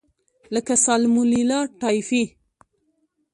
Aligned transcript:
لکه 0.53 0.73
سالمونیلا 0.85 1.59
ټایفي. 1.79 2.23